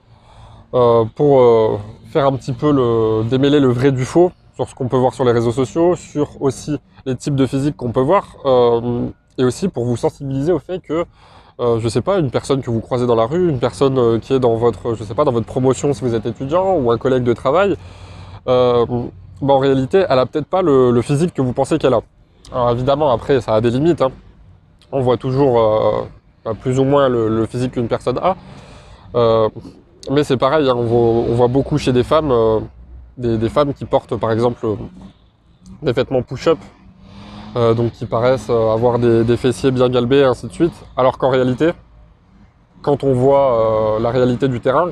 euh, 0.74 1.06
pour 1.14 1.80
faire 2.12 2.26
un 2.26 2.34
petit 2.34 2.54
peu 2.54 2.72
le 2.72 3.30
démêler 3.30 3.60
le 3.60 3.68
vrai 3.68 3.92
du 3.92 4.06
faux 4.06 4.32
ce 4.70 4.76
qu'on 4.76 4.88
peut 4.88 4.98
voir 4.98 5.14
sur 5.14 5.24
les 5.24 5.32
réseaux 5.32 5.52
sociaux, 5.52 5.96
sur 5.96 6.42
aussi 6.42 6.80
les 7.06 7.16
types 7.16 7.36
de 7.36 7.46
physique 7.46 7.76
qu'on 7.78 7.92
peut 7.92 8.02
voir, 8.02 8.38
euh, 8.46 9.08
et 9.38 9.44
aussi 9.44 9.68
pour 9.68 9.86
vous 9.86 9.98
sensibiliser 9.98 10.52
au 10.52 10.60
fait 10.60 10.80
que 10.80 11.06
euh, 11.60 11.80
je 11.80 11.88
sais 11.90 12.02
pas, 12.02 12.18
une 12.18 12.32
personne 12.32 12.62
que 12.62 12.72
vous 12.72 12.80
croisez 12.80 13.06
dans 13.06 13.16
la 13.16 13.26
rue, 13.26 13.50
une 13.50 13.60
personne 13.60 13.98
euh, 13.98 14.20
qui 14.20 14.34
est 14.34 14.40
dans 14.40 14.56
votre, 14.56 14.96
je 14.96 15.04
sais 15.04 15.14
pas, 15.14 15.26
dans 15.26 15.32
votre 15.32 15.46
promotion 15.46 15.94
si 15.94 16.02
vous 16.02 16.16
êtes 16.16 16.26
étudiant 16.26 16.76
ou 16.76 16.92
un 16.92 16.98
collègue 16.98 17.24
de 17.24 17.34
travail, 17.34 17.76
bah, 18.46 18.86
en 19.42 19.60
réalité, 19.60 20.06
elle 20.10 20.20
a 20.20 20.26
peut-être 20.26 20.48
pas 20.48 20.62
le, 20.62 21.00
physique 21.02 21.34
que 21.34 21.42
vous 21.42 21.54
pensez 21.54 21.78
qu'elle 21.78 21.94
a. 21.94 22.02
Alors 22.52 22.72
évidemment, 22.72 23.12
après, 23.12 23.42
ça 23.42 23.56
a 23.56 23.62
des 23.62 23.70
limites. 23.70 24.02
Hein. 24.02 24.12
On 24.92 25.02
voit 25.02 25.18
toujours 25.18 26.08
bah, 26.44 26.54
plus 26.60 26.80
ou 26.80 26.84
moins 26.84 27.10
le, 27.10 27.46
physique 27.46 27.74
qu'une 27.74 27.88
personne 27.88 28.20
a. 28.20 28.36
Mais 30.10 30.24
c'est 30.24 30.38
pareil, 30.38 30.68
hein, 30.68 30.76
on, 30.76 31.36
voit, 31.36 31.48
beaucoup 31.48 31.78
chez 31.78 31.94
des 31.94 32.04
femmes, 32.04 32.32
euh, 33.20 33.38
des, 33.38 33.50
femmes 33.50 33.74
qui 33.74 33.86
portent 33.86 34.16
par 34.16 34.32
exemple 34.32 34.66
des 35.82 35.92
vêtements 35.92 36.22
push-up, 36.22 36.58
euh, 37.56 37.74
donc 37.74 37.92
qui 37.92 38.06
paraissent 38.06 38.50
euh, 38.50 38.74
avoir 38.74 39.00
des, 39.00 39.38
fessiers 39.38 39.72
bien 39.72 39.90
galbés 39.90 40.20
et 40.20 40.24
ainsi 40.24 40.48
de 40.48 40.54
suite, 40.54 40.74
alors 40.96 41.18
qu'en 41.18 41.30
réalité, 41.30 41.72
quand 42.82 43.04
on 43.04 43.14
voit 43.14 44.00
la 44.00 44.10
réalité 44.10 44.48
du 44.48 44.60
terrain, 44.60 44.92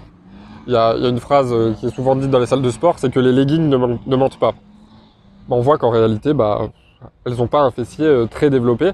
il 0.67 0.73
y, 0.73 0.77
a 0.77 0.93
une 0.95 1.19
phrase 1.19 1.55
qui 1.79 1.87
est 1.87 1.89
souvent 1.89 2.15
dite 2.15 2.29
dans 2.29 2.37
les 2.37 2.45
salles 2.45 2.61
de 2.61 2.69
sport, 2.69 2.99
c'est 2.99 3.11
que 3.11 3.19
les 3.19 3.31
leggings 3.31 3.67
ne, 3.67 4.15
mentent 4.15 4.37
pas. 4.37 4.53
on 5.49 5.61
voit 5.61 5.79
qu'en 5.79 5.89
réalité, 5.89 6.33
bah, 6.33 6.69
elles 7.25 7.35
n'ont 7.37 7.47
pas 7.47 7.61
un 7.61 7.71
fessier 7.71 8.25
très 8.29 8.51
développé, 8.51 8.91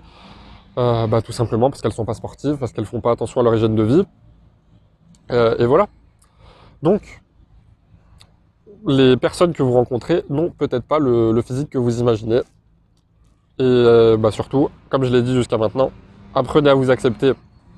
bah, 0.77 1.22
tout 1.25 1.34
simplement 1.34 1.70
parce 1.70 1.82
qu'elles 1.82 1.91
ne 1.91 1.96
sont 1.96 2.05
pas 2.05 2.13
sportives, 2.13 2.55
parce 2.58 2.72
qu'elles 2.72 2.86
ne 2.86 2.89
font 2.89 3.01
pas 3.01 3.12
attention 3.12 3.41
à 3.41 3.44
leur 3.44 3.55
hygiène 3.55 3.75
de 3.75 3.84
vie. 3.84 4.05
et 5.32 5.65
voilà. 5.65 5.88
Donc, 6.82 7.25
les 8.86 9.18
personnes 9.18 9.54
que 9.54 9.63
vous 9.63 9.74
rencontrez 9.74 10.24
n'ont 10.30 10.51
peut-être 10.51 10.84
pas 10.84 11.00
le, 11.00 11.42
physique 11.42 11.70
que 11.70 11.77
vous 11.77 12.00
imaginez. 12.00 12.42
Et 13.58 13.63
euh, 13.63 14.18
bah, 14.18 14.32
surtout, 14.32 14.70
comme 14.89 15.04
je 15.04 15.12
l'ai 15.12 15.22
dit 15.22 15.34
jusqu'à 15.34 15.58
maintenant, 15.58 15.92
apprenez 16.34 16.70
à 16.70 16.74
vous 16.74 16.92
accepter, 16.92 17.34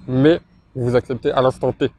mais 0.07 0.39
vous 0.75 0.95
acceptez 0.95 1.31
à 1.31 1.41
l'instant 1.41 1.71
T. 1.71 1.91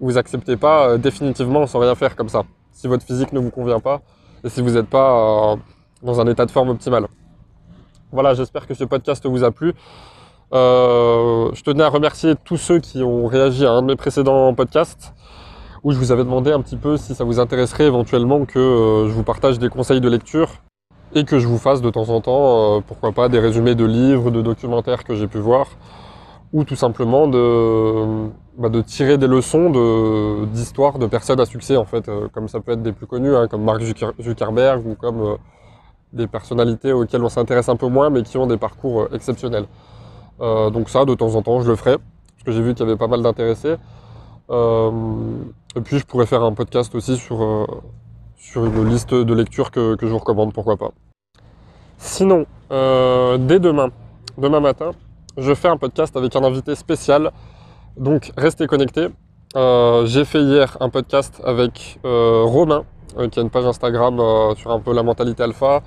Vous 0.00 0.18
acceptez 0.18 0.56
pas 0.56 0.88
euh, 0.88 0.98
définitivement 0.98 1.66
sans 1.66 1.78
rien 1.78 1.94
faire 1.94 2.16
comme 2.16 2.28
ça. 2.28 2.42
Si 2.72 2.88
votre 2.88 3.04
physique 3.04 3.32
ne 3.32 3.38
vous 3.38 3.50
convient 3.50 3.80
pas 3.80 4.00
et 4.42 4.48
si 4.48 4.60
vous 4.60 4.70
n'êtes 4.70 4.88
pas 4.88 5.52
euh, 5.52 5.56
dans 6.02 6.20
un 6.20 6.26
état 6.26 6.46
de 6.46 6.50
forme 6.50 6.70
optimal. 6.70 7.06
Voilà, 8.10 8.34
j'espère 8.34 8.66
que 8.66 8.74
ce 8.74 8.84
podcast 8.84 9.24
vous 9.26 9.44
a 9.44 9.50
plu. 9.52 9.72
je 10.52 11.62
tenais 11.62 11.84
à 11.84 11.88
remercier 11.88 12.34
tous 12.44 12.56
ceux 12.56 12.80
qui 12.80 13.02
ont 13.02 13.26
réagi 13.26 13.64
à 13.64 13.70
un 13.70 13.82
de 13.82 13.86
mes 13.86 13.96
précédents 13.96 14.52
podcasts 14.54 15.14
où 15.84 15.92
je 15.92 15.98
vous 15.98 16.12
avais 16.12 16.24
demandé 16.24 16.52
un 16.52 16.60
petit 16.60 16.76
peu 16.76 16.96
si 16.96 17.14
ça 17.14 17.24
vous 17.24 17.40
intéresserait 17.40 17.84
éventuellement 17.84 18.44
que 18.44 18.58
euh, 18.58 19.08
je 19.08 19.12
vous 19.12 19.24
partage 19.24 19.58
des 19.58 19.68
conseils 19.68 20.00
de 20.00 20.08
lecture 20.08 20.48
et 21.14 21.24
que 21.24 21.38
je 21.38 21.46
vous 21.46 21.58
fasse 21.58 21.82
de 21.82 21.90
temps 21.90 22.08
en 22.08 22.20
temps, 22.20 22.76
euh, 22.76 22.80
pourquoi 22.86 23.12
pas, 23.12 23.28
des 23.28 23.38
résumés 23.38 23.74
de 23.74 23.84
livres, 23.84 24.30
de 24.30 24.40
documentaires 24.40 25.04
que 25.04 25.14
j'ai 25.14 25.26
pu 25.26 25.38
voir, 25.38 25.66
ou 26.52 26.64
tout 26.64 26.76
simplement 26.76 27.26
de, 27.26 28.28
bah, 28.56 28.70
tirer 28.86 29.18
des 29.18 29.26
leçons 29.26 30.46
d'histoires 30.46 30.98
de, 30.98 31.06
personnes 31.06 31.40
à 31.40 31.46
succès, 31.46 31.76
en 31.76 31.84
fait, 31.84 32.08
euh, 32.08 32.28
comme 32.32 32.48
ça 32.48 32.60
peut 32.60 32.72
être 32.72 32.82
des 32.82 32.92
plus 32.92 33.06
connus, 33.06 33.34
hein, 33.34 33.48
comme 33.48 33.64
Mark 33.64 33.82
Zuckerberg 34.20 34.86
ou 34.86 34.94
comme 34.94 35.36
des 36.12 36.26
personnalités 36.26 36.92
auxquelles 36.92 37.22
on 37.22 37.28
s'intéresse 37.28 37.68
un 37.68 37.76
peu 37.76 37.88
moins, 37.88 38.08
mais 38.08 38.22
qui 38.22 38.38
ont 38.38 38.46
des 38.46 38.58
parcours 38.58 39.08
exceptionnels. 39.12 39.66
donc 40.40 40.88
ça, 40.88 41.04
de 41.04 41.14
temps 41.14 41.34
en 41.34 41.42
temps, 41.42 41.60
je 41.60 41.68
le 41.68 41.76
ferai, 41.76 41.96
parce 41.96 42.44
que 42.46 42.52
j'ai 42.52 42.62
vu 42.62 42.74
qu'il 42.74 42.86
y 42.86 42.88
avait 42.88 42.98
pas 42.98 43.06
mal 43.06 43.22
d'intéressés. 43.22 43.76
Et 45.74 45.80
puis 45.80 45.98
je 45.98 46.04
pourrais 46.04 46.26
faire 46.26 46.42
un 46.42 46.52
podcast 46.52 46.94
aussi 46.94 47.16
sur, 47.16 47.42
euh, 47.42 47.66
une 48.56 48.88
liste 48.88 49.14
de 49.14 49.34
lectures 49.34 49.70
que, 49.70 49.96
je 49.98 50.06
vous 50.06 50.18
recommande, 50.18 50.52
pourquoi 50.52 50.76
pas. 50.76 50.90
Sinon, 51.96 52.44
euh, 52.70 53.38
dès 53.38 53.58
demain, 53.58 53.88
demain 54.36 54.60
matin, 54.60 54.90
je 55.38 55.54
fais 55.54 55.68
un 55.68 55.78
podcast 55.78 56.14
avec 56.16 56.36
un 56.36 56.44
invité 56.44 56.74
spécial. 56.74 57.32
Donc 57.96 58.32
restez 58.36 58.66
connectés. 58.66 59.08
Euh, 59.56 60.04
j'ai 60.04 60.26
fait 60.26 60.42
hier 60.42 60.76
un 60.80 60.90
podcast 60.90 61.40
avec 61.44 61.98
Romain, 62.04 62.84
qui 63.30 63.38
a 63.38 63.42
une 63.42 63.50
page 63.50 63.64
Instagram 63.64 64.20
sur 64.56 64.72
un 64.72 64.80
peu 64.80 64.92
la 64.92 65.02
mentalité 65.02 65.42
alpha. 65.42 65.82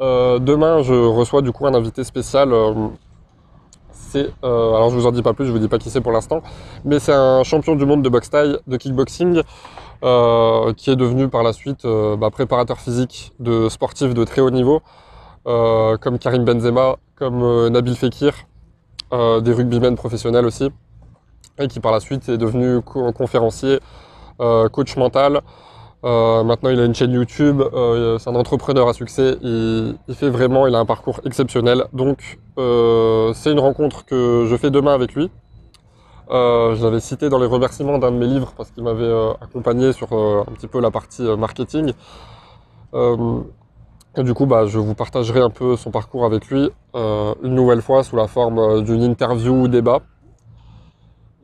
demain, 0.00 0.82
je 0.82 0.94
reçois 0.94 1.42
du 1.42 1.52
coup 1.52 1.66
un 1.66 1.74
invité 1.74 2.04
spécial 2.04 2.52
euh, 4.16 4.74
alors 4.74 4.90
je 4.90 4.96
vous 4.96 5.06
en 5.06 5.12
dis 5.12 5.22
pas 5.22 5.32
plus, 5.32 5.46
je 5.46 5.52
vous 5.52 5.58
dis 5.58 5.68
pas 5.68 5.78
qui 5.78 5.90
c'est 5.90 6.00
pour 6.00 6.12
l'instant, 6.12 6.42
mais 6.84 6.98
c'est 6.98 7.12
un 7.12 7.42
champion 7.42 7.74
du 7.74 7.86
monde 7.86 8.02
de 8.02 8.08
boxe 8.08 8.30
taille, 8.30 8.58
de 8.66 8.76
kickboxing, 8.76 9.42
euh, 10.04 10.72
qui 10.74 10.90
est 10.90 10.96
devenu 10.96 11.28
par 11.28 11.42
la 11.42 11.52
suite 11.52 11.84
euh, 11.84 12.16
bah, 12.16 12.30
préparateur 12.30 12.78
physique 12.78 13.32
de 13.40 13.68
sportifs 13.68 14.14
de 14.14 14.24
très 14.24 14.40
haut 14.40 14.50
niveau, 14.50 14.82
comme 15.44 16.18
Karim 16.18 16.44
Benzema, 16.44 16.96
comme 17.16 17.68
Nabil 17.68 17.94
Fekir, 17.96 18.32
des 19.12 19.52
rugbymen 19.52 19.94
professionnels 19.94 20.46
aussi, 20.46 20.70
et 21.58 21.68
qui 21.68 21.80
par 21.80 21.92
la 21.92 22.00
suite 22.00 22.28
est 22.28 22.38
devenu 22.38 22.80
conférencier, 22.80 23.78
coach 24.38 24.96
mental, 24.96 25.42
euh, 26.04 26.44
maintenant, 26.44 26.68
il 26.68 26.78
a 26.78 26.84
une 26.84 26.94
chaîne 26.94 27.12
YouTube. 27.12 27.62
Euh, 27.62 28.18
c'est 28.18 28.28
un 28.28 28.34
entrepreneur 28.34 28.88
à 28.88 28.92
succès. 28.92 29.38
Il, 29.42 29.96
fait 30.12 30.28
vraiment, 30.28 30.66
il 30.66 30.74
a 30.74 30.78
un 30.78 30.84
parcours 30.84 31.20
exceptionnel. 31.24 31.84
Donc, 31.92 32.38
euh, 32.58 33.32
c'est 33.34 33.52
une 33.52 33.60
rencontre 33.60 34.04
que 34.04 34.46
je 34.48 34.56
fais 34.56 34.70
demain 34.70 34.92
avec 34.92 35.14
lui. 35.14 35.30
je 36.28 36.82
l'avais 36.84 37.00
cité 37.00 37.28
dans 37.28 37.38
les 37.38 37.46
remerciements 37.46 37.98
d'un 37.98 38.12
de 38.12 38.18
mes 38.18 38.26
livres 38.26 38.52
parce 38.56 38.70
qu'il 38.70 38.84
m'avait 38.84 39.12
accompagné 39.40 39.92
sur 39.92 40.12
un 40.12 40.52
petit 40.54 40.66
peu 40.66 40.80
la 40.80 40.90
partie 40.90 41.22
marketing. 41.22 41.92
et 44.16 44.22
du 44.22 44.34
coup, 44.34 44.46
bah, 44.46 44.66
je 44.66 44.78
vous 44.78 44.94
partagerai 44.94 45.40
un 45.40 45.50
peu 45.50 45.76
son 45.76 45.90
parcours 45.90 46.24
avec 46.26 46.48
lui 46.48 46.70
une 46.94 47.54
nouvelle 47.54 47.82
fois 47.82 48.04
sous 48.04 48.16
la 48.16 48.28
forme 48.28 48.84
d'une 48.84 49.02
interview 49.02 49.54
ou 49.54 49.68
débat. 49.68 50.02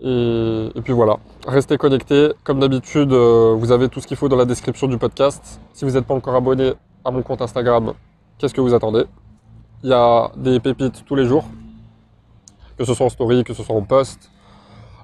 Et, 0.03 0.81
puis 0.83 0.93
voilà, 0.93 1.17
restez 1.47 1.77
connectés. 1.77 2.33
Comme 2.45 2.61
d'habitude, 2.61 3.13
euh, 3.13 3.55
vous 3.57 3.73
avez 3.73 3.89
tout 3.89 4.01
ce 4.01 4.07
qu'il 4.07 4.17
faut 4.17 4.29
dans 4.29 4.37
la 4.37 4.45
description 4.47 4.89
du 4.89 4.99
podcast. 4.99 5.61
Si 5.73 5.85
vous 5.85 5.93
n'êtes 5.93 6.07
pas 6.07 6.15
encore 6.15 6.35
abonné 6.35 6.73
à 7.05 7.11
mon 7.11 7.23
compte 7.23 7.43
Instagram, 7.43 7.93
qu'est-ce 8.39 8.55
que 8.55 8.61
vous 8.61 8.75
attendez? 8.75 9.05
Il 9.83 9.91
y 9.91 9.93
a 9.93 10.31
des 10.37 10.61
pépites 10.61 11.05
tous 11.05 11.15
les 11.15 11.25
jours, 11.25 11.45
que 12.79 12.85
ce 12.85 12.95
soit 12.95 13.07
en 13.07 13.11
story, 13.11 13.45
que 13.45 13.55
ce 13.55 13.63
soit 13.63 13.75
en 13.75 13.83
post. 13.83 14.31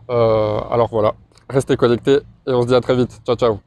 Euh, 0.09 0.61
alors 0.71 0.88
voilà, 0.91 1.15
restez 1.49 1.76
connectés 1.76 2.21
et 2.47 2.53
on 2.53 2.62
se 2.62 2.69
dit 2.69 2.75
à 2.75 2.81
très 2.81 2.95
vite. 2.95 3.21
Ciao 3.26 3.37
ciao 3.37 3.61